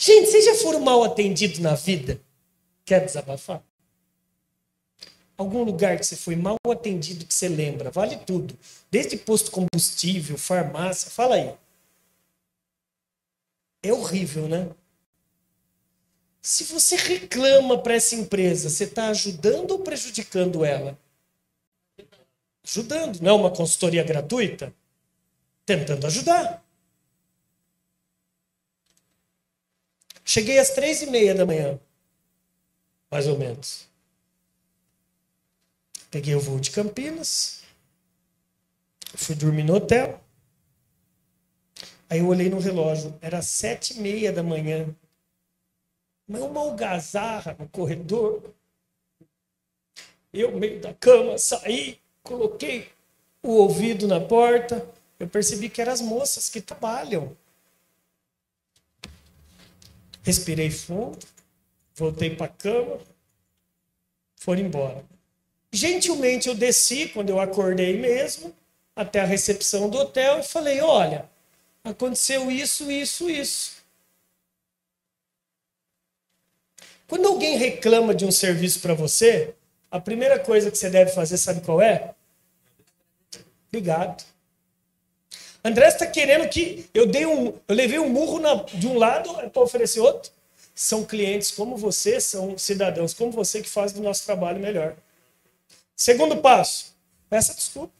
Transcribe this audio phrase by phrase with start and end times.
[0.00, 2.20] Gente, vocês já foram mal atendidos na vida?
[2.84, 3.60] Quer desabafar?
[5.36, 7.90] Algum lugar que você foi mal atendido que você lembra?
[7.90, 8.56] Vale tudo.
[8.88, 11.52] Desde posto combustível, farmácia, fala aí.
[13.82, 14.70] É horrível, né?
[16.40, 20.96] Se você reclama para essa empresa, você está ajudando ou prejudicando ela?
[22.64, 23.20] Ajudando.
[23.20, 24.72] Não é uma consultoria gratuita?
[25.66, 26.64] Tentando ajudar.
[30.38, 31.80] Cheguei às três e meia da manhã,
[33.10, 33.88] mais ou menos.
[36.12, 37.64] Peguei o voo de Campinas,
[39.16, 40.22] fui dormir no hotel.
[42.08, 44.86] Aí eu olhei no relógio, era sete e meia da manhã.
[46.28, 48.40] Mas uma algazarra no corredor.
[50.32, 52.92] Eu, meio da cama, saí, coloquei
[53.42, 54.88] o ouvido na porta.
[55.18, 57.36] Eu percebi que eram as moças que trabalham.
[60.28, 61.18] Respirei fundo,
[61.94, 63.00] voltei para a cama,
[64.36, 65.02] foram embora.
[65.72, 68.54] Gentilmente eu desci, quando eu acordei mesmo,
[68.94, 71.24] até a recepção do hotel e falei: olha,
[71.82, 73.78] aconteceu isso, isso, isso.
[77.06, 79.54] Quando alguém reclama de um serviço para você,
[79.90, 82.14] a primeira coisa que você deve fazer, sabe qual é?
[83.68, 84.22] Obrigado.
[85.68, 89.32] André está querendo que eu dei um, eu levei um murro na, de um lado
[89.50, 90.32] para oferecer outro.
[90.74, 94.96] São clientes como você, são cidadãos como você que fazem do nosso trabalho melhor.
[95.94, 96.94] Segundo passo,
[97.28, 97.92] peça desculpa.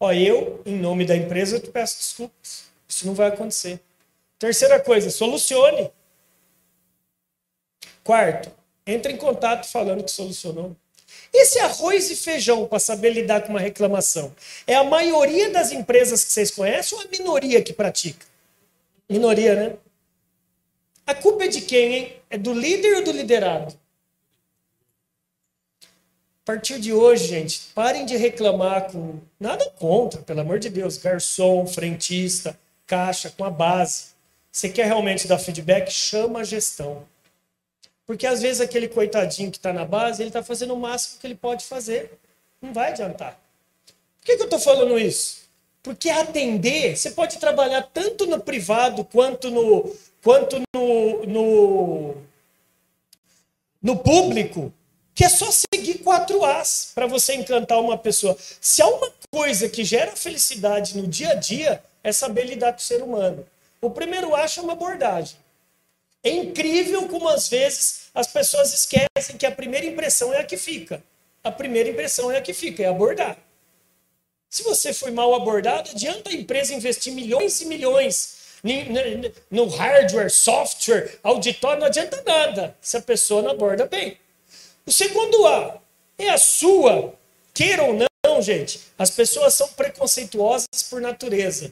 [0.00, 2.64] Ó, eu, em nome da empresa, te peço desculpas.
[2.88, 3.80] Isso não vai acontecer.
[4.38, 5.90] Terceira coisa, solucione.
[8.02, 8.50] Quarto,
[8.86, 10.76] entre em contato falando que solucionou.
[11.32, 14.34] Esse arroz e feijão para saber lidar com uma reclamação
[14.66, 18.26] é a maioria das empresas que vocês conhecem ou a minoria que pratica?
[19.08, 19.76] Minoria, né?
[21.06, 22.16] A culpa é de quem, hein?
[22.28, 23.78] É do líder ou do liderado?
[25.82, 30.96] A partir de hoje, gente, parem de reclamar com nada contra, pelo amor de Deus,
[30.96, 34.16] garçom, frentista, caixa, com a base.
[34.50, 35.90] Você quer realmente dar feedback?
[35.90, 37.06] Chama a gestão.
[38.06, 41.26] Porque às vezes aquele coitadinho que está na base, ele está fazendo o máximo que
[41.26, 42.18] ele pode fazer.
[42.62, 43.38] Não vai adiantar.
[44.18, 45.46] Por que, que eu estou falando isso?
[45.82, 52.14] Porque atender, você pode trabalhar tanto no privado quanto no, quanto no, no,
[53.82, 54.72] no público,
[55.14, 58.36] que é só seguir quatro As para você encantar uma pessoa.
[58.60, 62.78] Se há uma coisa que gera felicidade no dia a dia, é saber lidar com
[62.78, 63.46] o ser humano.
[63.80, 65.36] O primeiro A chama abordagem.
[66.26, 70.56] É incrível como às vezes as pessoas esquecem que a primeira impressão é a que
[70.56, 71.00] fica.
[71.44, 73.38] A primeira impressão é a que fica, é abordar.
[74.50, 78.34] Se você foi mal abordado, adianta a empresa investir milhões e milhões
[79.48, 84.18] no hardware, software, auditório, não adianta nada se a pessoa não aborda bem.
[84.84, 85.80] O segundo A
[86.18, 87.14] é a sua,
[87.54, 91.70] queira ou não, gente, as pessoas são preconceituosas por natureza.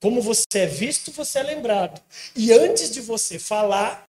[0.00, 2.00] Como você é visto, você é lembrado.
[2.36, 4.04] E antes de você falar,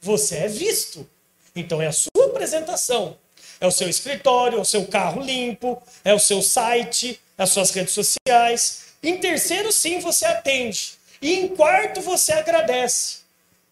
[0.00, 1.08] você é visto.
[1.54, 3.18] Então é a sua apresentação.
[3.60, 7.50] É o seu escritório, é o seu carro limpo, é o seu site, é as
[7.50, 8.84] suas redes sociais.
[9.02, 10.94] Em terceiro, sim, você atende.
[11.20, 13.18] E em quarto, você agradece.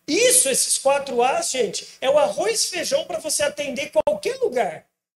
[0.06, 4.84] Isso, esses quatro A's, gente, é o arroz e feijão para você atender qualquer lugar.